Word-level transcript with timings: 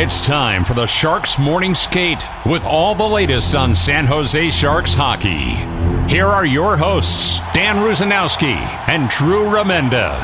It's 0.00 0.24
time 0.24 0.62
for 0.62 0.74
the 0.74 0.86
Sharks 0.86 1.40
Morning 1.40 1.74
Skate 1.74 2.22
with 2.46 2.64
all 2.64 2.94
the 2.94 3.02
latest 3.02 3.56
on 3.56 3.74
San 3.74 4.06
Jose 4.06 4.50
Sharks 4.50 4.94
hockey. 4.94 5.56
Here 6.08 6.24
are 6.24 6.46
your 6.46 6.76
hosts, 6.76 7.40
Dan 7.52 7.78
Rusanowsky 7.78 8.54
and 8.88 9.08
Drew 9.08 9.46
Remenda. 9.46 10.14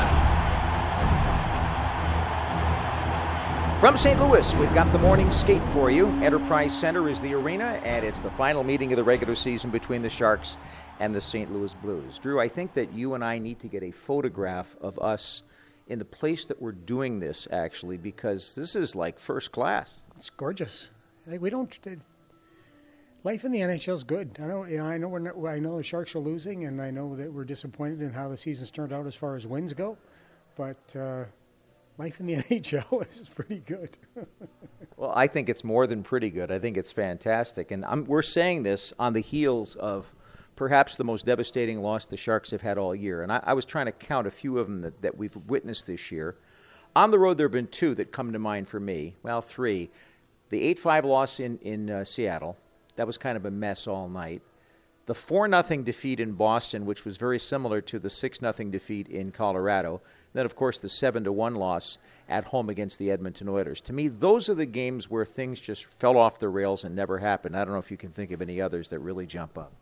From 3.81 3.97
St. 3.97 4.17
Louis, 4.17 4.55
we've 4.55 4.73
got 4.73 4.93
the 4.93 4.97
morning 4.97 5.29
skate 5.33 5.61
for 5.73 5.91
you. 5.91 6.07
Enterprise 6.23 6.73
Center 6.73 7.09
is 7.09 7.19
the 7.19 7.33
arena, 7.33 7.81
and 7.83 8.05
it's 8.05 8.21
the 8.21 8.31
final 8.31 8.63
meeting 8.63 8.93
of 8.93 8.95
the 8.95 9.03
regular 9.03 9.35
season 9.35 9.71
between 9.71 10.01
the 10.01 10.09
Sharks 10.09 10.55
and 11.01 11.13
the 11.13 11.19
St. 11.19 11.51
Louis 11.51 11.73
Blues. 11.73 12.17
Drew, 12.17 12.39
I 12.39 12.47
think 12.47 12.75
that 12.75 12.93
you 12.93 13.13
and 13.13 13.25
I 13.25 13.39
need 13.39 13.59
to 13.59 13.67
get 13.67 13.83
a 13.83 13.91
photograph 13.91 14.77
of 14.79 14.97
us 14.99 15.43
in 15.87 15.99
the 15.99 16.05
place 16.05 16.45
that 16.45 16.61
we're 16.61 16.71
doing 16.71 17.19
this, 17.19 17.47
actually, 17.51 17.97
because 17.97 18.55
this 18.55 18.75
is 18.75 18.95
like 18.95 19.19
first 19.19 19.51
class. 19.51 20.01
It's 20.17 20.29
gorgeous. 20.29 20.91
We 21.27 21.49
don't. 21.49 21.77
It, 21.85 21.99
life 23.23 23.43
in 23.43 23.51
the 23.51 23.59
NHL 23.59 23.93
is 23.93 24.03
good. 24.03 24.37
I 24.41 24.47
know. 24.47 24.65
You 24.65 24.77
know. 24.77 24.85
I 24.85 24.97
know. 24.97 25.07
We're 25.07 25.19
not, 25.19 25.45
I 25.45 25.59
know 25.59 25.77
the 25.77 25.83
Sharks 25.83 26.15
are 26.15 26.19
losing, 26.19 26.65
and 26.65 26.81
I 26.81 26.91
know 26.91 27.15
that 27.15 27.31
we're 27.31 27.45
disappointed 27.45 28.01
in 28.01 28.11
how 28.11 28.29
the 28.29 28.37
season's 28.37 28.71
turned 28.71 28.93
out 28.93 29.05
as 29.05 29.15
far 29.15 29.35
as 29.35 29.45
wins 29.45 29.73
go. 29.73 29.97
But 30.55 30.95
uh, 30.95 31.25
life 31.97 32.19
in 32.19 32.25
the 32.25 32.35
NHL 32.49 33.09
is 33.09 33.29
pretty 33.33 33.59
good. 33.65 33.97
well, 34.97 35.11
I 35.15 35.27
think 35.27 35.49
it's 35.49 35.63
more 35.63 35.87
than 35.87 36.03
pretty 36.03 36.29
good. 36.29 36.51
I 36.51 36.59
think 36.59 36.77
it's 36.77 36.91
fantastic, 36.91 37.71
and 37.71 37.85
I'm, 37.85 38.05
we're 38.05 38.21
saying 38.21 38.63
this 38.63 38.93
on 38.97 39.13
the 39.13 39.21
heels 39.21 39.75
of 39.75 40.11
perhaps 40.55 40.95
the 40.95 41.03
most 41.03 41.25
devastating 41.25 41.81
loss 41.81 42.05
the 42.05 42.17
Sharks 42.17 42.51
have 42.51 42.61
had 42.61 42.77
all 42.77 42.95
year. 42.95 43.21
And 43.21 43.31
I, 43.31 43.41
I 43.43 43.53
was 43.53 43.65
trying 43.65 43.87
to 43.87 43.91
count 43.91 44.27
a 44.27 44.31
few 44.31 44.57
of 44.57 44.67
them 44.67 44.81
that, 44.81 45.01
that 45.01 45.17
we've 45.17 45.35
witnessed 45.47 45.87
this 45.87 46.11
year. 46.11 46.35
On 46.95 47.11
the 47.11 47.19
road, 47.19 47.37
there 47.37 47.47
have 47.47 47.51
been 47.51 47.67
two 47.67 47.93
that 47.95 48.11
come 48.11 48.31
to 48.31 48.39
mind 48.39 48.67
for 48.67 48.79
me. 48.79 49.15
Well, 49.21 49.41
three. 49.41 49.89
The 50.49 50.61
8 50.61 50.79
5 50.79 51.05
loss 51.05 51.39
in, 51.39 51.57
in 51.59 51.89
uh, 51.89 52.03
Seattle, 52.03 52.57
that 52.95 53.07
was 53.07 53.17
kind 53.17 53.35
of 53.35 53.45
a 53.45 53.51
mess 53.51 53.87
all 53.87 54.07
night. 54.07 54.41
The 55.07 55.13
4 55.13 55.49
0 55.49 55.83
defeat 55.83 56.19
in 56.19 56.31
Boston, 56.33 56.85
which 56.85 57.05
was 57.05 57.17
very 57.17 57.39
similar 57.39 57.81
to 57.81 57.99
the 57.99 58.09
6 58.09 58.39
0 58.39 58.53
defeat 58.69 59.07
in 59.07 59.31
Colorado. 59.31 60.01
Then, 60.33 60.45
of 60.45 60.55
course, 60.55 60.79
the 60.79 60.89
7 60.89 61.23
1 61.25 61.55
loss 61.55 61.97
at 62.27 62.45
home 62.45 62.69
against 62.69 62.97
the 62.97 63.11
Edmonton 63.11 63.49
Oilers. 63.49 63.81
To 63.81 63.93
me, 63.93 64.07
those 64.07 64.49
are 64.49 64.55
the 64.55 64.65
games 64.65 65.09
where 65.09 65.25
things 65.25 65.59
just 65.59 65.85
fell 65.85 66.17
off 66.17 66.39
the 66.39 66.49
rails 66.49 66.83
and 66.83 66.95
never 66.95 67.19
happened. 67.19 67.55
I 67.55 67.65
don't 67.65 67.73
know 67.73 67.79
if 67.79 67.91
you 67.91 67.97
can 67.97 68.11
think 68.11 68.31
of 68.31 68.41
any 68.41 68.59
others 68.61 68.89
that 68.89 68.99
really 68.99 69.25
jump 69.25 69.57
up. 69.57 69.73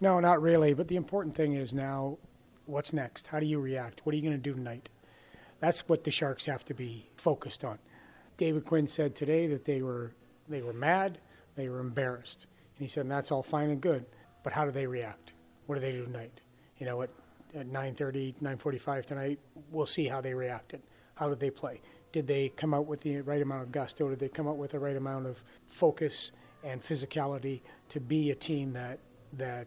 No, 0.00 0.20
not 0.20 0.40
really. 0.40 0.74
But 0.74 0.88
the 0.88 0.96
important 0.96 1.34
thing 1.34 1.54
is 1.54 1.72
now, 1.72 2.18
what's 2.66 2.92
next? 2.92 3.28
How 3.28 3.40
do 3.40 3.46
you 3.46 3.58
react? 3.58 4.00
What 4.04 4.12
are 4.12 4.16
you 4.16 4.22
going 4.22 4.32
to 4.34 4.38
do 4.38 4.54
tonight? 4.54 4.88
That's 5.60 5.88
what 5.88 6.04
the 6.04 6.10
Sharks 6.10 6.46
have 6.46 6.64
to 6.66 6.74
be 6.74 7.08
focused 7.16 7.64
on. 7.64 7.78
David 8.36 8.64
Quinn 8.64 8.86
said 8.86 9.16
today 9.16 9.48
that 9.48 9.64
they 9.64 9.82
were 9.82 10.12
they 10.48 10.62
were 10.62 10.72
mad, 10.72 11.18
they 11.56 11.68
were 11.68 11.80
embarrassed, 11.80 12.46
and 12.76 12.86
he 12.86 12.88
said 12.88 13.02
and 13.02 13.10
that's 13.10 13.32
all 13.32 13.42
fine 13.42 13.70
and 13.70 13.80
good. 13.80 14.06
But 14.44 14.52
how 14.52 14.64
do 14.64 14.70
they 14.70 14.86
react? 14.86 15.32
What 15.66 15.74
do 15.74 15.80
they 15.80 15.92
do 15.92 16.04
tonight? 16.04 16.40
You 16.78 16.86
know, 16.86 17.02
at, 17.02 17.10
at 17.54 17.66
9:30, 17.66 18.36
9:45 18.40 19.04
tonight, 19.04 19.40
we'll 19.72 19.86
see 19.86 20.06
how 20.06 20.20
they 20.20 20.32
reacted. 20.32 20.80
How 21.16 21.28
did 21.28 21.40
they 21.40 21.50
play? 21.50 21.80
Did 22.12 22.28
they 22.28 22.50
come 22.50 22.72
out 22.72 22.86
with 22.86 23.00
the 23.00 23.20
right 23.22 23.42
amount 23.42 23.64
of 23.64 23.72
gusto? 23.72 24.08
Did 24.08 24.20
they 24.20 24.28
come 24.28 24.46
out 24.46 24.56
with 24.56 24.70
the 24.70 24.78
right 24.78 24.96
amount 24.96 25.26
of 25.26 25.42
focus 25.66 26.30
and 26.62 26.82
physicality 26.82 27.60
to 27.88 27.98
be 27.98 28.30
a 28.30 28.34
team 28.36 28.72
that 28.74 29.00
that 29.34 29.66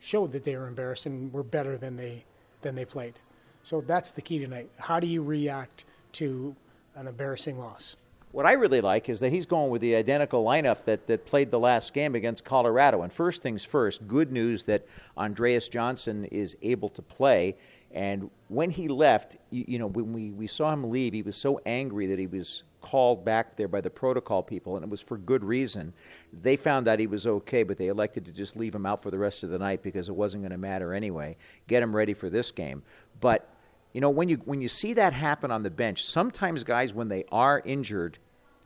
showed 0.00 0.32
that 0.32 0.44
they 0.44 0.56
were 0.56 0.66
embarrassed 0.66 1.06
and 1.06 1.32
were 1.32 1.42
better 1.42 1.76
than 1.76 1.96
they 1.96 2.24
than 2.62 2.74
they 2.74 2.84
played. 2.84 3.14
So 3.62 3.80
that's 3.80 4.10
the 4.10 4.22
key 4.22 4.38
tonight. 4.38 4.70
How 4.76 5.00
do 5.00 5.06
you 5.06 5.22
react 5.22 5.84
to 6.12 6.54
an 6.94 7.06
embarrassing 7.06 7.58
loss? 7.58 7.96
What 8.32 8.46
I 8.46 8.52
really 8.52 8.80
like 8.80 9.08
is 9.08 9.20
that 9.20 9.30
he's 9.30 9.44
going 9.44 9.70
with 9.70 9.82
the 9.82 9.94
identical 9.94 10.42
lineup 10.42 10.84
that, 10.86 11.06
that 11.06 11.26
played 11.26 11.50
the 11.50 11.58
last 11.58 11.92
game 11.92 12.14
against 12.14 12.44
Colorado. 12.44 13.02
And 13.02 13.12
first 13.12 13.42
things 13.42 13.62
first, 13.62 14.08
good 14.08 14.32
news 14.32 14.62
that 14.64 14.86
Andreas 15.18 15.68
Johnsson 15.68 16.24
is 16.26 16.56
able 16.62 16.88
to 16.90 17.02
play. 17.02 17.56
And 17.92 18.30
when 18.48 18.70
he 18.70 18.88
left, 18.88 19.36
you, 19.50 19.64
you 19.68 19.78
know, 19.78 19.86
when 19.86 20.14
we, 20.14 20.30
we 20.30 20.46
saw 20.46 20.72
him 20.72 20.90
leave, 20.90 21.12
he 21.12 21.20
was 21.20 21.36
so 21.36 21.60
angry 21.66 22.06
that 22.06 22.18
he 22.18 22.26
was 22.26 22.62
called 22.82 23.24
back 23.24 23.56
there 23.56 23.68
by 23.68 23.80
the 23.80 23.90
protocol 23.90 24.42
people, 24.42 24.76
and 24.76 24.84
it 24.84 24.90
was 24.90 25.00
for 25.00 25.16
good 25.16 25.44
reason. 25.44 25.92
They 26.32 26.56
found 26.56 26.88
out 26.88 26.98
he 26.98 27.06
was 27.06 27.26
okay, 27.26 27.62
but 27.62 27.78
they 27.78 27.86
elected 27.86 28.24
to 28.26 28.32
just 28.32 28.56
leave 28.56 28.74
him 28.74 28.84
out 28.84 29.02
for 29.02 29.10
the 29.10 29.18
rest 29.18 29.42
of 29.44 29.50
the 29.50 29.58
night 29.58 29.82
because 29.82 30.08
it 30.08 30.14
wasn't 30.14 30.42
going 30.42 30.52
to 30.52 30.58
matter 30.58 30.92
anyway. 30.92 31.36
Get 31.68 31.82
him 31.82 31.96
ready 31.96 32.12
for 32.12 32.28
this 32.28 32.50
game. 32.50 32.82
But 33.20 33.48
you 33.92 34.00
know, 34.00 34.10
when 34.10 34.28
you 34.28 34.36
when 34.44 34.60
you 34.60 34.68
see 34.68 34.94
that 34.94 35.12
happen 35.12 35.50
on 35.50 35.62
the 35.62 35.70
bench, 35.70 36.04
sometimes 36.04 36.64
guys, 36.64 36.92
when 36.92 37.08
they 37.08 37.24
are 37.30 37.62
injured, 37.64 38.18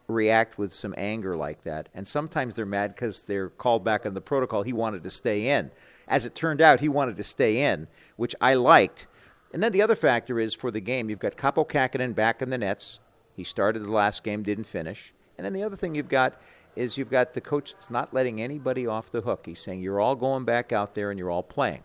react 0.09 0.57
with 0.57 0.73
some 0.73 0.95
anger 0.97 1.37
like 1.37 1.65
that, 1.65 1.89
and 1.95 2.07
sometimes 2.07 2.55
they're 2.55 2.67
mad 2.67 2.95
because 2.95 3.23
they're 3.23 3.51
called 3.51 3.85
back 3.85 4.07
on 4.07 4.15
the 4.15 4.21
protocol. 4.21 4.63
He 4.63 4.73
wanted 4.73 5.03
to 5.03 5.11
stay 5.11 5.49
in. 5.49 5.71
As 6.09 6.25
it 6.25 6.35
turned 6.35 6.61
out, 6.61 6.81
he 6.81 6.89
wanted 6.89 7.17
to 7.17 7.25
stay 7.25 7.63
in, 7.63 7.89
which 8.17 8.35
I 8.41 8.55
liked. 8.55 9.07
And 9.53 9.63
then 9.63 9.73
the 9.73 9.83
other 9.83 9.97
factor 9.97 10.39
is 10.39 10.55
for 10.55 10.71
the 10.71 10.81
game, 10.81 11.09
you've 11.09 11.19
got 11.19 11.37
Kaapo 11.37 11.69
Kähkönen 11.69 12.15
back 12.15 12.43
in 12.43 12.51
the 12.51 12.59
nets. 12.59 13.01
He 13.37 13.45
started 13.45 13.85
the 13.85 13.93
last 13.93 14.25
game, 14.25 14.43
didn't 14.43 14.65
finish. 14.65 15.13
And 15.37 15.45
then 15.45 15.53
the 15.53 15.63
other 15.63 15.77
thing 15.77 15.95
you've 15.95 16.09
got 16.09 16.41
is 16.75 16.97
you've 16.97 17.11
got 17.11 17.35
the 17.35 17.41
coach 17.41 17.73
that's 17.73 17.91
not 17.91 18.13
letting 18.15 18.41
anybody 18.41 18.87
off 18.87 19.11
the 19.11 19.21
hook. 19.21 19.47
He's 19.47 19.61
saying 19.61 19.83
you're 19.83 20.01
all 20.01 20.17
going 20.17 20.45
back 20.45 20.73
out 20.73 20.95
there 20.95 21.11
and 21.11 21.19
you're 21.19 21.31
all 21.31 21.43
playing. 21.43 21.83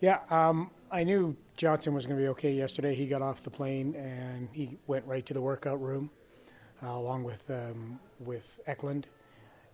Yeah, 0.00 0.20
um, 0.30 0.70
I 0.90 1.04
knew 1.04 1.36
Johnsson 1.56 1.94
was 1.94 2.06
going 2.06 2.16
to 2.16 2.22
be 2.22 2.28
okay 2.28 2.52
yesterday. 2.52 2.94
He 2.94 3.06
got 3.06 3.22
off 3.22 3.42
the 3.42 3.50
plane 3.50 3.94
and 3.96 4.48
he 4.52 4.78
went 4.86 5.04
right 5.06 5.24
to 5.26 5.34
the 5.34 5.40
workout 5.40 5.80
room, 5.80 6.10
uh, 6.82 6.90
along 6.90 7.24
with 7.24 7.50
um, 7.50 7.98
with 8.20 8.60
Eklund, 8.66 9.06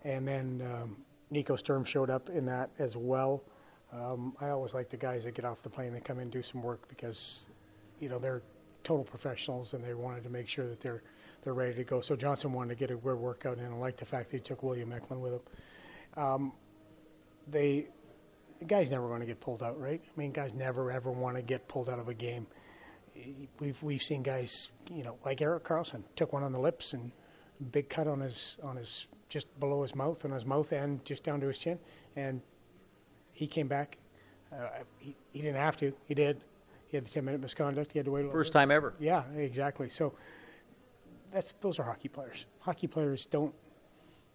and 0.03 0.27
then 0.27 0.61
um, 0.73 0.97
Nico 1.29 1.55
Sturm 1.55 1.83
showed 1.83 2.09
up 2.09 2.29
in 2.29 2.45
that 2.45 2.69
as 2.79 2.95
well. 2.95 3.43
Um, 3.91 4.35
I 4.39 4.49
always 4.49 4.73
like 4.73 4.89
the 4.89 4.97
guys 4.97 5.23
that 5.25 5.35
get 5.35 5.45
off 5.45 5.61
the 5.61 5.69
plane 5.69 5.93
They 5.93 5.99
come 5.99 6.17
in 6.17 6.23
and 6.23 6.31
do 6.31 6.41
some 6.41 6.63
work 6.63 6.87
because, 6.87 7.47
you 7.99 8.09
know, 8.09 8.17
they're 8.17 8.41
total 8.83 9.03
professionals, 9.03 9.73
and 9.73 9.83
they 9.83 9.93
wanted 9.93 10.23
to 10.23 10.29
make 10.29 10.47
sure 10.47 10.67
that 10.67 10.81
they're 10.81 11.03
they're 11.43 11.53
ready 11.53 11.73
to 11.73 11.83
go. 11.83 12.01
So 12.01 12.15
Johnsson 12.15 12.53
wanted 12.53 12.69
to 12.69 12.75
get 12.75 12.91
a 12.91 12.95
good 12.95 13.17
workout 13.17 13.57
in, 13.57 13.65
and 13.65 13.73
I 13.73 13.77
like 13.77 13.97
the 13.97 14.05
fact 14.05 14.31
that 14.31 14.37
he 14.37 14.41
took 14.41 14.63
William 14.63 14.91
Eklund 14.93 15.21
with 15.21 15.33
him. 15.33 15.41
Um, 16.15 16.53
they 17.47 17.87
the 18.59 18.65
guys 18.65 18.89
never 18.89 19.07
want 19.07 19.21
to 19.21 19.25
get 19.25 19.41
pulled 19.41 19.61
out, 19.61 19.79
right? 19.79 20.01
I 20.03 20.19
mean, 20.19 20.31
guys 20.31 20.53
never 20.53 20.91
ever 20.91 21.11
want 21.11 21.35
to 21.35 21.41
get 21.41 21.67
pulled 21.67 21.89
out 21.89 21.99
of 21.99 22.07
a 22.07 22.13
game. 22.13 22.47
We've 23.59 23.81
we've 23.83 24.01
seen 24.01 24.23
guys, 24.23 24.71
you 24.89 25.03
know, 25.03 25.17
like 25.25 25.41
Erik 25.41 25.63
Karlsson 25.63 26.03
took 26.15 26.33
one 26.33 26.43
on 26.43 26.51
the 26.51 26.59
lips 26.59 26.93
and 26.93 27.11
big 27.71 27.89
cut 27.89 28.07
on 28.07 28.21
his 28.21 28.57
on 28.63 28.77
his 28.77 29.07
just 29.29 29.47
below 29.59 29.81
his 29.81 29.95
mouth 29.95 30.23
on 30.25 30.31
his 30.31 30.45
mouth 30.45 30.71
and 30.71 31.03
just 31.05 31.23
down 31.23 31.41
to 31.41 31.47
his 31.47 31.57
chin, 31.57 31.79
and 32.15 32.41
he 33.33 33.47
came 33.47 33.67
back. 33.67 33.97
Uh, 34.51 34.67
he, 34.99 35.15
he 35.31 35.41
didn't 35.41 35.57
have 35.57 35.75
to. 35.77 35.93
He 36.07 36.13
did. 36.13 36.43
He 36.93 36.97
had 36.97 37.07
the 37.07 37.09
10 37.09 37.25
minute 37.25 37.41
misconduct. 37.41 37.91
He 37.91 37.97
had 37.97 38.05
to 38.05 38.11
wait. 38.11 38.31
First 38.31 38.53
time 38.53 38.69
ever. 38.69 38.93
Yeah, 38.99 39.23
exactly. 39.35 39.89
So 39.89 40.13
that's 41.31 41.51
those 41.59 41.79
are 41.79 41.83
hockey 41.83 42.07
players. 42.07 42.45
Hockey 42.59 42.85
players 42.85 43.25
don't. 43.25 43.51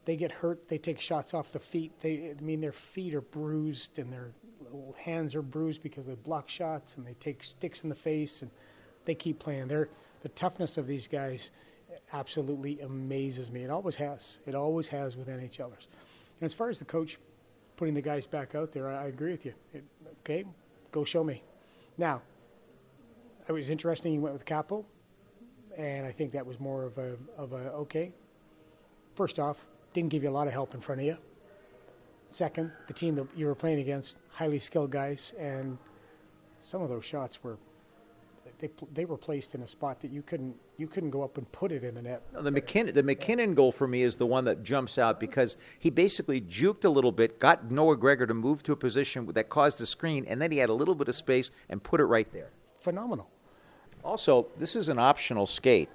They 0.06 0.16
get 0.16 0.32
hurt. 0.32 0.69
They 0.69 0.76
take 0.76 1.00
shots 1.00 1.34
off 1.34 1.52
the 1.52 1.60
feet. 1.60 1.93
They, 2.00 2.34
I 2.37 2.43
mean, 2.43 2.60
their 2.60 2.72
feet 2.72 3.14
are 3.14 3.20
bruised 3.20 4.00
and 4.00 4.12
their 4.12 4.32
hands 4.96 5.37
are 5.37 5.43
bruised 5.43 5.84
because 5.84 6.06
they 6.06 6.16
block 6.16 6.49
shots 6.49 6.96
and 6.96 7.06
they 7.06 7.14
take 7.20 7.44
sticks 7.44 7.84
in 7.84 7.90
the 7.90 7.94
face 7.94 8.43
and 8.43 8.50
they 9.04 9.14
keep 9.14 9.38
playing. 9.38 9.69
They're, 9.69 9.88
the 10.22 10.28
toughness 10.31 10.76
of 10.78 10.88
these 10.88 11.06
guys 11.06 11.52
absolutely 12.12 12.81
amazes 12.81 13.52
me. 13.52 13.62
It 13.62 13.70
always 13.70 13.94
has. 13.94 14.40
It 14.46 14.56
always 14.56 14.88
has 14.88 15.16
with 15.16 15.28
NHLers. 15.28 15.87
And 16.40 16.43
as 16.43 16.54
far 16.54 16.70
as 16.70 16.81
the 16.81 16.87
coach 16.87 17.19
putting 17.76 17.94
the 17.94 18.02
guys 18.02 18.26
back 18.26 18.56
out 18.56 18.72
there, 18.72 18.88
I, 18.88 19.04
I 19.04 19.06
agree 19.06 19.31
with 19.31 19.44
you. 19.44 19.54
It, 19.72 19.84
okay, 20.25 20.44
go 20.90 21.04
show 21.04 21.22
me. 21.22 21.44
Now, 21.96 22.22
it 23.49 23.53
was 23.53 23.71
interesting. 23.71 24.12
He 24.12 24.19
went 24.19 24.35
with 24.35 24.45
Kaapo, 24.45 24.85
and 25.77 26.06
I 26.06 26.12
think 26.12 26.33
that 26.33 26.47
was 26.47 26.61
more 26.61 26.85
of 26.85 26.99
a 26.99 27.17
of 27.37 27.53
a 27.53 27.73
okay. 27.73 28.12
First 29.15 29.39
off, 29.39 29.67
didn't 29.95 30.11
give 30.11 30.23
you 30.23 30.29
a 30.29 30.37
lot 30.39 30.47
of 30.47 30.53
help 30.53 30.75
in 30.75 30.81
front 30.81 31.00
of 31.00 31.06
you. 31.06 31.17
Second, 32.29 32.71
the 32.87 32.93
team 32.93 33.15
that 33.15 33.27
you 33.35 33.47
were 33.47 33.55
playing 33.55 33.81
against, 33.81 34.19
highly 34.31 34.59
skilled 34.59 34.91
guys, 34.91 35.33
and 35.39 35.79
some 36.61 36.83
of 36.83 36.91
those 36.91 37.05
shots 37.05 37.43
were 37.43 37.56
they 38.59 38.71
they 38.93 39.05
were 39.05 39.17
placed 39.17 39.55
in 39.55 39.62
a 39.62 39.67
spot 39.67 40.00
that 40.00 40.11
you 40.11 40.23
couldn't 40.23 40.55
you 40.77 40.87
couldn't 40.87 41.11
go 41.11 41.23
up 41.23 41.39
and 41.39 41.50
put 41.53 41.73
it 41.73 41.85
in 41.85 41.95
the 41.95 42.03
net. 42.03 42.23
The 42.33 42.50
MacKinnon 42.50 42.95
the 42.95 43.03
MacKinnon 43.03 43.55
goal 43.55 43.73
for 43.73 43.87
me 43.87 44.03
is 44.03 44.17
the 44.17 44.27
one 44.27 44.45
that 44.45 44.62
jumps 44.62 44.99
out 44.99 45.19
because 45.19 45.56
he 45.79 45.91
basically 45.91 46.41
juked 46.41 46.85
a 46.85 46.89
little 46.89 47.12
bit, 47.12 47.39
got 47.39 47.71
Noah 47.71 47.97
Gregor 47.97 48.27
to 48.27 48.35
move 48.35 48.62
to 48.65 48.73
a 48.73 48.77
position 48.77 49.27
that 49.33 49.49
caused 49.49 49.79
the 49.79 49.87
screen, 49.87 50.27
and 50.27 50.43
then 50.43 50.50
he 50.53 50.59
had 50.59 50.69
a 50.69 50.75
little 50.75 50.95
bit 50.95 51.09
of 51.09 51.15
space 51.15 51.50
and 51.69 51.83
put 51.83 52.00
it 52.00 52.05
right 52.05 52.31
there. 52.33 52.50
Phenomenal. 52.79 53.29
Also, 54.05 54.47
this 54.56 54.77
is 54.77 54.89
an 54.89 54.99
optional 54.99 55.47
skate 55.47 55.89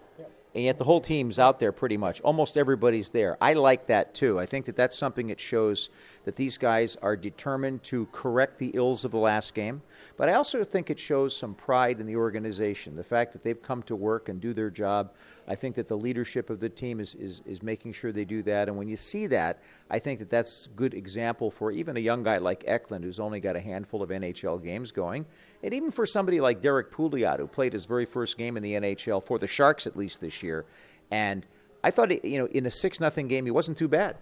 and 0.56 0.64
yet 0.64 0.78
the 0.78 0.84
whole 0.84 1.02
team's 1.02 1.40
out 1.40 1.60
there 1.60 1.72
pretty 1.72 1.98
much. 1.98 2.22
Almost 2.22 2.58
everybody's 2.58 3.10
there. 3.10 3.38
I 3.42 3.54
like 3.54 3.88
that 3.88 4.14
too. 4.14 4.40
I 4.40 4.46
think 4.46 4.66
that 4.66 4.76
that's 4.76 4.98
something 4.98 5.28
that 5.28 5.40
shows 5.40 5.90
that 6.26 6.36
these 6.36 6.58
guys 6.58 6.96
are 7.02 7.16
determined 7.16 7.84
to 7.84 8.08
correct 8.12 8.60
the 8.60 8.72
ills 8.76 9.04
of 9.04 9.12
the 9.12 9.18
last 9.18 9.56
game. 9.56 9.82
But 10.16 10.30
I 10.30 10.34
also 10.34 10.64
think 10.64 10.90
it 10.90 11.00
shows 11.00 11.36
some 11.36 11.56
pride 11.56 12.00
in 12.00 12.06
the 12.06 12.16
organization. 12.16 12.96
The 12.96 13.04
fact 13.04 13.34
that 13.34 13.44
they've 13.44 13.62
come 13.62 13.82
to 13.84 13.96
work 13.96 14.30
and 14.30 14.40
do 14.40 14.54
their 14.54 14.70
job. 14.70 15.14
I 15.48 15.56
think 15.56 15.75
that 15.75 15.88
the 15.88 15.98
leadership 15.98 16.50
of 16.50 16.60
the 16.60 16.69
team 16.69 17.00
is, 17.00 17.16
is, 17.16 17.42
is 17.45 17.62
making 17.62 17.94
sure 17.94 18.12
they 18.12 18.25
do 18.25 18.44
that. 18.44 18.68
And 18.68 18.78
when 18.78 18.88
you 18.88 18.95
see 18.95 19.28
that, 19.28 19.62
I 19.90 20.00
think 20.00 20.19
that 20.19 20.30
that's 20.30 20.68
good 20.75 20.94
example 20.94 21.51
for 21.51 21.72
even 21.72 21.98
a 21.98 22.00
young 22.00 22.24
guy 22.24 22.38
like 22.38 22.63
Eklund, 22.66 23.04
who's 23.04 23.19
only 23.19 23.40
got 23.40 23.56
a 23.56 23.60
handful 23.60 24.01
of 24.01 24.10
NHL 24.10 24.63
games 24.63 24.92
going. 24.92 25.25
And 25.62 25.74
even 25.74 25.92
for 25.92 26.06
somebody 26.06 26.40
like 26.40 26.62
Derrick 26.62 26.92
Pouliot, 26.92 27.40
who 27.40 27.48
played 27.48 27.74
his 27.74 27.86
very 27.86 28.06
first 28.06 28.38
game 28.38 28.57
in 28.57 28.63
the 28.63 28.74
NHL, 28.74 29.24
for 29.24 29.38
the 29.38 29.48
Sharks 29.48 29.86
at 29.86 29.98
least 29.98 30.22
this 30.22 30.44
year. 30.44 30.66
And 31.12 31.45
I 31.84 31.92
thought, 31.92 32.24
you 32.25 32.38
know, 32.38 32.48
in 32.48 32.66
a 32.66 32.72
6 32.72 33.00
nothing 33.00 33.28
game, 33.28 33.45
he 33.45 33.51
wasn't 33.51 33.78
too 33.78 33.88
bad. 33.90 34.16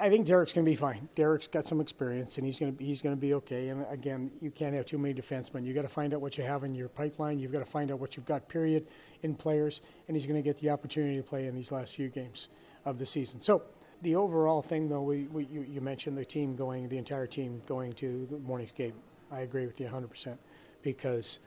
I 0.00 0.08
think 0.08 0.26
Derrick's 0.26 0.54
going 0.54 0.64
to 0.64 0.70
be 0.70 0.76
fine. 0.76 1.10
Derrick's 1.14 1.46
got 1.46 1.66
some 1.66 1.78
experience, 1.78 2.38
and 2.38 2.46
he's 2.46 2.58
going 2.58 2.72
to 2.72 2.76
be, 2.76 2.86
he's 2.86 3.02
going 3.02 3.14
to 3.14 3.20
be 3.20 3.34
okay. 3.34 3.68
And 3.68 3.84
again, 3.90 4.30
you 4.40 4.50
can't 4.50 4.74
have 4.74 4.86
too 4.86 4.96
many 4.96 5.12
defensemen. 5.12 5.66
You 5.66 5.74
got 5.74 5.82
to 5.82 5.88
find 5.88 6.14
out 6.14 6.22
what 6.22 6.38
you 6.38 6.44
have 6.44 6.64
in 6.64 6.74
your 6.74 6.88
pipeline. 6.88 7.38
You've 7.38 7.52
got 7.52 7.58
to 7.58 7.70
find 7.70 7.90
out 7.90 7.98
what 7.98 8.16
you've 8.16 8.24
got. 8.24 8.48
Period 8.48 8.86
in 9.22 9.34
players, 9.34 9.82
and 10.08 10.16
he's 10.16 10.24
going 10.24 10.42
to 10.42 10.42
get 10.42 10.58
the 10.58 10.70
opportunity 10.70 11.16
to 11.18 11.22
play 11.22 11.46
in 11.46 11.54
these 11.54 11.70
last 11.70 11.94
few 11.94 12.08
games 12.08 12.48
of 12.86 12.98
the 12.98 13.04
season. 13.04 13.42
So 13.42 13.62
the 14.00 14.16
overall 14.16 14.62
thing, 14.62 14.88
though, 14.88 15.02
we, 15.02 15.24
we 15.24 15.44
you, 15.52 15.66
you, 15.70 15.82
mentioned 15.82 16.16
the 16.16 16.24
team 16.24 16.56
going, 16.56 16.88
the 16.88 16.96
entire 16.96 17.26
team 17.26 17.60
going 17.66 17.92
to 17.94 18.26
the 18.30 18.38
morning's 18.38 18.72
game. 18.72 18.94
I 19.30 19.40
agree 19.40 19.66
with 19.66 19.78
you 19.78 19.84
100 19.84 20.08
percent 20.08 20.40
because 20.82 21.40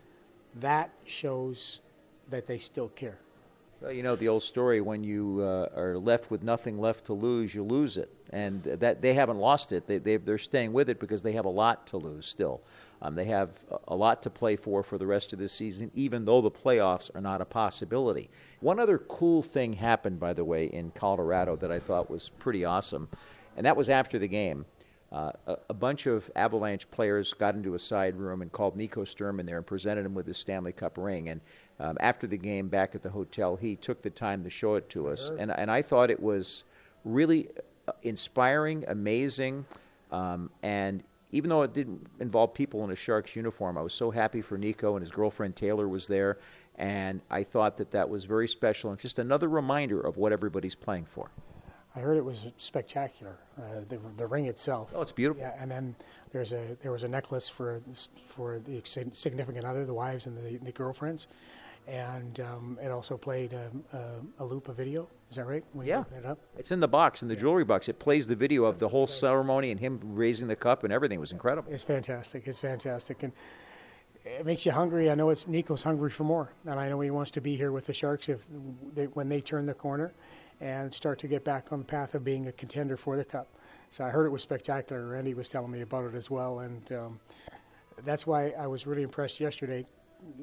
that 0.55 0.91
shows 1.05 1.79
that 2.29 2.45
they 2.45 2.59
still 2.59 2.89
care. 2.89 3.17
Well, 3.83 3.91
you 3.91 4.01
know 4.01 4.15
the 4.15 4.29
old 4.29 4.43
story: 4.43 4.79
when 4.79 5.03
you 5.03 5.41
uh, 5.41 5.67
are 5.75 5.97
left 5.97 6.31
with 6.31 6.41
nothing 6.41 6.79
left 6.79 7.03
to 7.07 7.13
lose, 7.13 7.53
you 7.53 7.63
lose 7.63 7.97
it, 7.97 8.09
and 8.29 8.63
that 8.63 9.01
they 9.01 9.13
haven't 9.13 9.39
lost 9.39 9.73
it. 9.73 9.87
They, 9.87 10.15
are 10.15 10.37
staying 10.37 10.71
with 10.71 10.87
it 10.87 11.01
because 11.01 11.21
they 11.21 11.33
have 11.33 11.43
a 11.43 11.49
lot 11.49 11.85
to 11.87 11.97
lose 11.97 12.25
still. 12.25 12.61
Um, 13.01 13.15
they 13.15 13.25
have 13.25 13.49
a 13.89 13.93
lot 13.93 14.23
to 14.23 14.29
play 14.29 14.55
for 14.55 14.83
for 14.83 14.97
the 14.97 15.05
rest 15.05 15.33
of 15.33 15.39
the 15.39 15.49
season, 15.49 15.91
even 15.95 16.23
though 16.23 16.39
the 16.39 16.49
playoffs 16.49 17.13
are 17.13 17.19
not 17.19 17.41
a 17.41 17.45
possibility. 17.45 18.29
One 18.61 18.79
other 18.79 18.97
cool 18.97 19.43
thing 19.43 19.73
happened, 19.73 20.17
by 20.17 20.31
the 20.31 20.45
way, 20.45 20.67
in 20.67 20.91
Colorado 20.91 21.57
that 21.57 21.69
I 21.69 21.79
thought 21.79 22.09
was 22.09 22.29
pretty 22.29 22.63
awesome, 22.63 23.09
and 23.57 23.65
that 23.65 23.75
was 23.75 23.89
after 23.89 24.17
the 24.17 24.29
game. 24.29 24.63
Uh, 25.13 25.31
a, 25.45 25.57
a, 25.69 25.73
bunch 25.75 26.07
of 26.07 26.31
Avalanche 26.35 26.89
players 26.89 27.33
got 27.33 27.53
into 27.53 27.75
a 27.75 27.79
side 27.79 28.15
room 28.15 28.41
and 28.41 28.51
called 28.51 28.75
Nico 28.75 29.03
Sturman 29.03 29.45
there 29.45 29.57
and 29.57 29.65
presented 29.65 30.07
him 30.07 30.15
with 30.15 30.25
his 30.25 30.39
Stanley 30.39 30.71
Cup 30.71 30.97
ring. 30.97 31.29
And 31.29 31.39
um, 31.79 31.97
after 31.99 32.25
the 32.25 32.37
game 32.37 32.67
back 32.67 32.95
at 32.95 33.03
the 33.03 33.11
hotel, 33.11 33.55
he 33.55 33.75
took 33.75 34.01
the 34.01 34.09
time 34.09 34.43
to 34.43 34.49
show 34.49 34.73
it 34.73 34.89
to 34.89 35.09
us, 35.09 35.29
and 35.37 35.51
and 35.51 35.69
I 35.69 35.83
thought 35.83 36.09
it 36.09 36.19
was 36.19 36.63
really 37.05 37.47
uh, 37.87 37.91
inspiring, 38.01 38.85
amazing, 38.87 39.65
um, 40.11 40.49
and 40.63 41.03
even 41.31 41.49
though 41.49 41.61
it 41.61 41.73
didn't 41.73 42.07
involve 42.19 42.55
people 42.55 42.83
in 42.83 42.91
a 42.91 42.95
Sharks 42.95 43.35
uniform, 43.35 43.77
I 43.77 43.81
was 43.81 43.93
so 43.93 44.09
happy 44.09 44.41
for 44.41 44.57
Nico 44.57 44.95
and 44.95 45.03
his 45.03 45.11
girlfriend 45.11 45.55
Taylor 45.55 45.87
was 45.87 46.07
there, 46.07 46.39
and 46.75 47.21
I 47.29 47.43
thought 47.43 47.77
that 47.77 47.91
that 47.91 48.09
was 48.09 48.25
very 48.25 48.47
special 48.47 48.89
and 48.89 48.99
just 48.99 49.19
another 49.19 49.47
reminder 49.47 49.99
of 49.99 50.17
what 50.17 50.31
everybody's 50.31 50.75
playing 50.75 51.05
for. 51.05 51.29
I 51.95 51.99
heard 51.99 52.17
it 52.17 52.25
was 52.25 52.47
spectacular. 52.57 53.37
Uh, 53.57 53.81
the, 53.87 53.99
the 54.17 54.25
ring 54.25 54.45
itself. 54.45 54.91
Oh, 54.95 55.01
it's 55.01 55.11
beautiful. 55.11 55.43
Yeah, 55.43 55.53
and 55.59 55.69
then 55.69 55.95
there's 56.31 56.51
a 56.51 56.75
there 56.81 56.91
was 56.91 57.03
a 57.03 57.07
necklace 57.07 57.49
for 57.49 57.81
for 58.25 58.59
the 58.59 58.81
significant 59.13 59.65
other, 59.65 59.85
the 59.85 59.93
wives 59.93 60.25
and 60.25 60.35
the, 60.35 60.57
the 60.57 60.71
girlfriends, 60.71 61.27
and 61.87 62.39
um, 62.39 62.79
it 62.81 62.89
also 62.89 63.15
played 63.15 63.53
a, 63.53 63.69
a, 63.95 64.43
a, 64.43 64.45
loop 64.45 64.69
of 64.69 64.77
video. 64.77 65.07
Is 65.29 65.35
that 65.35 65.45
right? 65.45 65.63
When 65.73 65.85
yeah, 65.85 66.03
it 66.11 66.37
it's 66.57 66.71
in 66.71 66.79
the 66.79 66.87
box 66.87 67.21
in 67.21 67.27
the 67.27 67.35
jewelry 67.35 67.63
box. 67.63 67.87
It 67.87 67.99
plays 67.99 68.25
the 68.25 68.35
video 68.35 68.65
of 68.65 68.79
the 68.79 68.89
whole 68.89 69.05
ceremony 69.05 69.69
and 69.69 69.79
him 69.79 69.99
raising 70.03 70.47
the 70.47 70.55
cup 70.55 70.83
and 70.83 70.91
everything. 70.91 71.17
It 71.17 71.21
was 71.21 71.31
incredible. 71.31 71.71
It's 71.71 71.83
fantastic. 71.83 72.47
It's 72.47 72.59
fantastic, 72.59 73.21
and 73.21 73.33
it 74.25 74.47
makes 74.47 74.65
you 74.65 74.71
hungry. 74.71 75.11
I 75.11 75.15
know 75.15 75.29
it's 75.29 75.47
Nico's 75.47 75.83
hungry 75.83 76.09
for 76.09 76.23
more, 76.23 76.53
and 76.65 76.79
I 76.79 76.89
know 76.89 76.99
he 77.01 77.11
wants 77.11 77.29
to 77.31 77.41
be 77.41 77.55
here 77.55 77.71
with 77.71 77.85
the 77.85 77.93
Sharks 77.93 78.29
if 78.29 78.43
they, 78.95 79.05
when 79.05 79.29
they 79.29 79.41
turn 79.41 79.67
the 79.67 79.75
corner 79.75 80.11
and 80.63 80.93
start 80.93 81.19
to 81.19 81.27
get 81.27 81.43
back 81.43 81.73
on 81.73 81.79
the 81.79 81.85
path 81.85 82.15
of 82.15 82.23
being 82.23 82.47
a 82.47 82.51
contender 82.53 82.95
for 82.95 83.17
the 83.17 83.25
cup. 83.25 83.49
So 83.91 84.05
I 84.05 84.09
heard 84.09 84.25
it 84.25 84.29
was 84.29 84.41
spectacular. 84.41 85.05
Randy 85.05 85.33
was 85.33 85.49
telling 85.49 85.69
me 85.69 85.81
about 85.81 86.05
it 86.05 86.15
as 86.15 86.31
well, 86.31 86.59
and 86.59 86.89
um, 86.93 87.19
that's 88.05 88.25
why 88.25 88.53
I 88.57 88.65
was 88.65 88.87
really 88.87 89.03
impressed 89.03 89.41
yesterday 89.41 89.85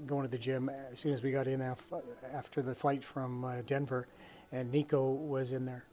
going 0.06 0.22
to 0.22 0.28
the 0.28 0.38
gym 0.38 0.70
as 0.92 1.00
soon 1.00 1.14
as 1.14 1.22
we 1.22 1.32
got 1.32 1.46
in 1.46 1.62
af- 1.62 1.82
after 2.34 2.60
the 2.60 2.74
flight 2.74 3.02
from 3.02 3.44
uh, 3.46 3.62
Denver, 3.66 4.08
and 4.52 4.70
Nico 4.70 5.10
was 5.10 5.52
in 5.52 5.64
there. 5.64 5.84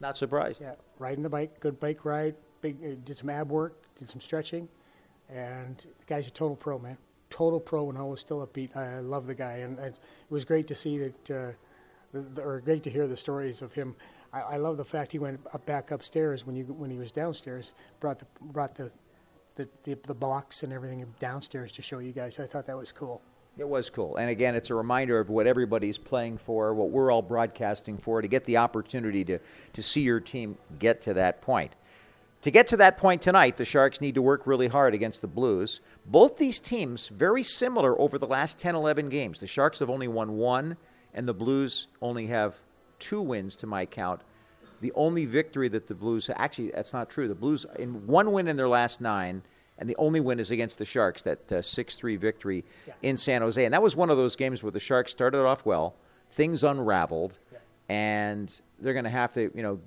Not 0.00 0.16
surprised. 0.16 0.62
Yeah, 0.62 0.76
riding 0.98 1.22
the 1.22 1.28
bike, 1.28 1.60
good 1.60 1.78
bike 1.78 2.06
ride. 2.06 2.36
Big, 2.62 2.82
uh, 2.82 2.94
did 3.04 3.18
some 3.18 3.28
ab 3.28 3.50
work, 3.50 3.94
did 3.96 4.08
some 4.08 4.20
stretching, 4.20 4.66
and 5.28 5.76
the 5.76 6.06
guy's 6.06 6.26
a 6.26 6.30
total 6.30 6.56
pro, 6.56 6.78
man. 6.78 6.96
Total 7.28 7.60
pro, 7.60 7.90
and 7.90 7.98
always 7.98 8.20
still 8.20 8.44
upbeat. 8.44 8.74
I, 8.74 8.96
I 8.96 9.00
love 9.00 9.26
the 9.26 9.34
guy, 9.34 9.58
and 9.58 9.78
it 9.78 9.98
was 10.30 10.44
great 10.44 10.66
to 10.68 10.74
see 10.74 10.96
that, 10.98 11.30
uh, 11.30 11.52
or 12.38 12.60
great 12.60 12.82
to 12.84 12.90
hear 12.90 13.06
the 13.06 13.16
stories 13.16 13.62
of 13.62 13.72
him. 13.72 13.94
I, 14.32 14.40
I 14.40 14.56
love 14.56 14.76
the 14.76 14.84
fact 14.84 15.12
he 15.12 15.18
went 15.18 15.40
up, 15.52 15.64
back 15.66 15.90
upstairs 15.90 16.46
when 16.46 16.56
you 16.56 16.64
when 16.64 16.90
he 16.90 16.98
was 16.98 17.12
downstairs. 17.12 17.72
Brought 18.00 18.18
the 18.18 18.26
brought 18.40 18.74
the 18.74 18.90
the, 19.56 19.68
the, 19.84 19.96
the 20.06 20.14
box 20.14 20.62
and 20.62 20.72
everything 20.72 21.04
downstairs 21.20 21.72
to 21.72 21.82
show 21.82 21.98
you 21.98 22.12
guys. 22.12 22.40
I 22.40 22.46
thought 22.46 22.66
that 22.66 22.76
was 22.76 22.92
cool. 22.92 23.22
It 23.56 23.68
was 23.68 23.88
cool. 23.88 24.16
And 24.16 24.30
again, 24.30 24.56
it's 24.56 24.70
a 24.70 24.74
reminder 24.74 25.20
of 25.20 25.28
what 25.28 25.46
everybody's 25.46 25.98
playing 25.98 26.38
for, 26.38 26.74
what 26.74 26.90
we're 26.90 27.12
all 27.12 27.22
broadcasting 27.22 27.98
for, 27.98 28.20
to 28.20 28.26
get 28.26 28.44
the 28.44 28.56
opportunity 28.56 29.24
to, 29.26 29.38
to 29.74 29.82
see 29.82 30.00
your 30.00 30.18
team 30.18 30.58
get 30.80 31.00
to 31.02 31.14
that 31.14 31.40
point. 31.40 31.76
To 32.42 32.50
get 32.50 32.66
to 32.68 32.76
that 32.78 32.98
point 32.98 33.22
tonight, 33.22 33.56
the 33.56 33.64
Sharks 33.64 34.00
need 34.00 34.16
to 34.16 34.22
work 34.22 34.46
really 34.46 34.66
hard 34.66 34.92
against 34.92 35.20
the 35.20 35.28
Blues. 35.28 35.80
Both 36.04 36.36
these 36.36 36.60
teams 36.60 37.08
very 37.08 37.42
similar 37.42 37.98
over 37.98 38.18
the 38.18 38.26
last 38.26 38.58
10 38.58 38.74
11 38.74 39.08
games. 39.08 39.38
The 39.38 39.46
Sharks 39.46 39.78
have 39.78 39.88
only 39.88 40.08
won 40.08 40.32
one, 40.32 40.76
and 41.14 41.28
the 41.28 41.34
Blues 41.34 41.86
only 42.02 42.26
have 42.26 42.56
two 42.98 43.20
wins 43.20 43.56
to 43.56 43.66
my 43.66 43.86
count. 43.86 44.22
The 44.80 44.92
only 44.92 45.24
victory 45.24 45.68
that 45.68 45.86
the 45.86 45.94
Blues 45.94 46.28
actually, 46.34 46.70
that's 46.70 46.92
not 46.92 47.08
true. 47.08 47.28
The 47.28 47.34
Blues, 47.34 47.64
in 47.78 48.06
one 48.06 48.32
win 48.32 48.48
in 48.48 48.56
their 48.56 48.68
last 48.68 49.00
nine, 49.00 49.42
and 49.78 49.88
the 49.88 49.96
only 49.96 50.20
win 50.20 50.38
is 50.38 50.50
against 50.50 50.78
the 50.78 50.84
Sharks, 50.84 51.22
that 51.22 51.50
uh, 51.50 51.62
6 51.62 51.94
uh, 51.94 51.98
3 51.98 52.16
victory 52.16 52.64
yeah. 52.86 52.94
in 53.02 53.16
San 53.16 53.42
Jose. 53.42 53.64
And 53.64 53.74
that 53.74 53.82
was 53.82 53.96
one 53.96 54.10
of 54.10 54.16
those 54.16 54.36
games 54.36 54.62
where 54.62 54.72
the 54.72 54.80
Sharks 54.80 55.10
started 55.12 55.44
off 55.44 55.64
well, 55.64 55.96
things 56.30 56.62
unraveled, 56.62 57.38
yeah. 57.52 57.58
and 57.88 58.60
they're 58.78 58.92
going 58.92 59.04
to 59.04 59.10
have 59.10 59.32
to, 59.34 59.50
you 59.54 59.62
know, 59.62 59.80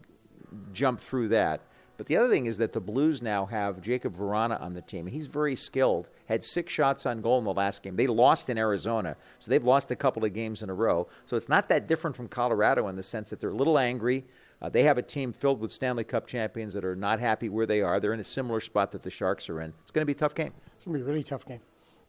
jump 0.74 1.00
through 1.00 1.30
that. 1.30 1.62
But 1.98 2.06
the 2.06 2.16
other 2.16 2.30
thing 2.30 2.46
is 2.46 2.58
that 2.60 2.74
the 2.74 2.80
Blues 2.80 3.22
now 3.22 3.48
have 3.48 3.82
Jakub 3.82 4.16
Vrana 4.16 4.62
on 4.62 4.74
the 4.74 4.82
team. 4.82 5.08
He's 5.08 5.26
very 5.26 5.56
skilled. 5.56 6.10
Had 6.28 6.44
six 6.44 6.72
shots 6.72 7.06
on 7.08 7.22
goal 7.22 7.40
in 7.40 7.44
the 7.44 7.54
last 7.54 7.82
game. 7.82 7.96
They 7.96 8.06
lost 8.06 8.50
in 8.50 8.58
Arizona, 8.58 9.18
so 9.40 9.50
they've 9.50 9.64
lost 9.64 9.90
a 9.90 9.96
couple 9.96 10.24
of 10.24 10.34
games 10.34 10.62
in 10.62 10.70
a 10.70 10.74
row. 10.74 11.08
So 11.26 11.36
it's 11.36 11.50
not 11.50 11.70
that 11.70 11.88
different 11.88 12.16
from 12.16 12.28
Colorado 12.28 12.88
in 12.88 12.96
the 12.96 13.04
sense 13.04 13.32
that 13.32 13.40
they're 13.40 13.50
a 13.50 13.56
little 13.56 13.80
angry. 13.80 14.26
Uh, 14.62 14.70
they 14.70 14.84
have 14.84 14.98
a 14.98 15.02
team 15.02 15.34
filled 15.34 15.60
with 15.60 15.72
Stanley 15.72 16.04
Cup 16.04 16.28
champions 16.28 16.74
that 16.74 16.86
are 16.86 16.96
not 16.96 17.20
happy 17.20 17.50
where 17.50 17.66
they 17.66 17.82
are. 17.82 18.00
They're 18.00 18.14
in 18.14 18.20
a 18.20 18.24
similar 18.24 18.60
spot 18.60 18.92
that 18.92 19.04
the 19.04 19.12
Sharks 19.12 19.50
are 19.50 19.62
in. 19.62 19.74
It's 19.82 19.92
going 19.92 20.02
to 20.02 20.06
be 20.06 20.14
a 20.14 20.16
tough 20.16 20.36
game. 20.36 20.54
It's 20.76 20.86
going 20.86 20.98
to 20.98 21.00
be 21.00 21.04
a 21.04 21.06
really 21.06 21.24
tough 21.24 21.46
game. 21.46 21.60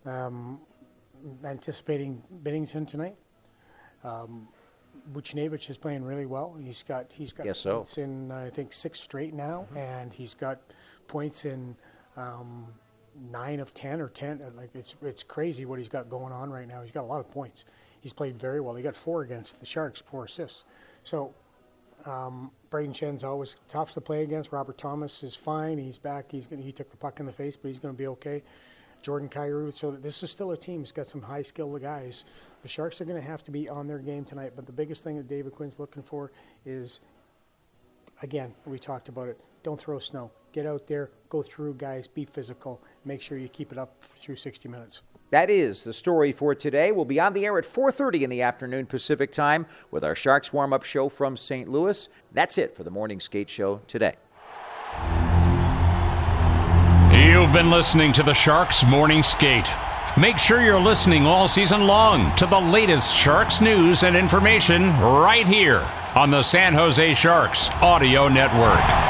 Um, 0.06 0.60
anticipating 1.44 2.22
Binnington 2.42 2.86
tonight. 2.86 3.16
Um, 4.04 4.48
Buchnevich 5.12 5.70
is 5.70 5.76
playing 5.76 6.04
really 6.04 6.26
well. 6.26 6.56
He's 6.60 6.82
got 6.82 7.12
he's 7.12 7.32
got 7.32 7.44
Guess 7.44 7.64
points 7.64 7.94
so. 7.94 8.02
in 8.02 8.30
I 8.30 8.50
think 8.50 8.72
six 8.72 9.00
straight 9.00 9.34
now, 9.34 9.66
mm-hmm. 9.70 9.76
and 9.78 10.12
he's 10.12 10.34
got 10.34 10.60
points 11.06 11.44
in 11.44 11.76
um, 12.16 12.66
nine 13.30 13.60
of 13.60 13.74
ten 13.74 14.00
or 14.00 14.08
ten. 14.08 14.40
Uh, 14.42 14.50
like 14.56 14.70
it's 14.74 14.96
it's 15.02 15.22
crazy 15.22 15.64
what 15.64 15.78
he's 15.78 15.88
got 15.88 16.08
going 16.08 16.32
on 16.32 16.50
right 16.50 16.68
now. 16.68 16.82
He's 16.82 16.92
got 16.92 17.04
a 17.04 17.06
lot 17.06 17.20
of 17.20 17.30
points. 17.30 17.64
He's 18.00 18.12
played 18.12 18.38
very 18.38 18.60
well. 18.60 18.74
He 18.74 18.82
got 18.82 18.96
four 18.96 19.22
against 19.22 19.60
the 19.60 19.66
Sharks, 19.66 20.02
four 20.10 20.24
assists. 20.24 20.64
So 21.02 21.34
um, 22.06 22.50
Brayden 22.70 22.94
Schenn's 22.94 23.24
always 23.24 23.56
tough 23.68 23.92
to 23.94 24.00
play 24.00 24.22
against. 24.22 24.52
Robert 24.52 24.78
Thomas 24.78 25.22
is 25.22 25.34
fine. 25.34 25.78
He's 25.78 25.98
back. 25.98 26.26
He's 26.30 26.46
gonna, 26.46 26.62
he 26.62 26.72
took 26.72 26.90
the 26.90 26.96
puck 26.96 27.20
in 27.20 27.26
the 27.26 27.32
face, 27.32 27.56
but 27.56 27.68
he's 27.68 27.80
going 27.80 27.94
to 27.94 27.98
be 27.98 28.06
okay. 28.06 28.42
Jordan 29.02 29.28
Kyrou. 29.28 29.72
So 29.72 29.90
this 29.90 30.22
is 30.22 30.30
still 30.30 30.50
a 30.52 30.56
team. 30.56 30.82
It's 30.82 30.92
got 30.92 31.06
some 31.06 31.22
high 31.22 31.42
skilled 31.42 31.80
guys. 31.80 32.24
The 32.62 32.68
Sharks 32.68 33.00
are 33.00 33.04
going 33.04 33.20
to 33.20 33.26
have 33.26 33.42
to 33.44 33.50
be 33.50 33.68
on 33.68 33.86
their 33.86 33.98
game 33.98 34.24
tonight. 34.24 34.52
But 34.56 34.66
the 34.66 34.72
biggest 34.72 35.04
thing 35.04 35.16
that 35.16 35.28
David 35.28 35.52
Quinn's 35.54 35.78
looking 35.78 36.02
for 36.02 36.32
is, 36.66 37.00
again, 38.22 38.54
we 38.66 38.78
talked 38.78 39.08
about 39.08 39.28
it. 39.28 39.40
Don't 39.62 39.80
throw 39.80 39.98
snow. 39.98 40.30
get 40.52 40.66
out 40.66 40.86
there, 40.86 41.10
go 41.28 41.42
through, 41.42 41.74
guys, 41.74 42.06
be 42.06 42.24
physical, 42.24 42.80
make 43.04 43.20
sure 43.22 43.38
you 43.38 43.48
keep 43.48 43.72
it 43.72 43.78
up 43.78 44.02
through 44.16 44.36
60 44.36 44.68
minutes. 44.68 45.02
That 45.30 45.50
is 45.50 45.84
the 45.84 45.92
story 45.92 46.32
for 46.32 46.54
today. 46.54 46.90
We'll 46.90 47.04
be 47.04 47.20
on 47.20 47.34
the 47.34 47.44
air 47.44 47.58
at 47.58 47.64
4:30 47.64 48.24
in 48.24 48.30
the 48.30 48.40
afternoon 48.40 48.86
Pacific 48.86 49.30
Time 49.30 49.66
with 49.90 50.02
our 50.02 50.14
Sharks 50.14 50.52
warm-up 50.54 50.84
show 50.84 51.10
from 51.10 51.36
St. 51.36 51.68
Louis. 51.68 52.08
That's 52.32 52.56
it 52.56 52.74
for 52.74 52.82
the 52.82 52.90
morning 52.90 53.20
skate 53.20 53.50
show 53.50 53.82
today. 53.86 54.16
You've 57.28 57.52
been 57.52 57.70
listening 57.70 58.14
to 58.14 58.22
the 58.22 58.32
Sharks 58.32 58.86
Morning 58.86 59.22
Skate. 59.22 59.68
Make 60.16 60.38
sure 60.38 60.62
you're 60.62 60.80
listening 60.80 61.26
all 61.26 61.46
season 61.46 61.86
long 61.86 62.34
to 62.36 62.46
the 62.46 62.58
latest 62.58 63.14
Sharks 63.14 63.60
news 63.60 64.02
and 64.02 64.16
information 64.16 64.98
right 64.98 65.46
here 65.46 65.86
on 66.14 66.30
the 66.30 66.40
San 66.40 66.72
Jose 66.72 67.12
Sharks 67.12 67.68
Audio 67.82 68.28
Network. 68.28 69.07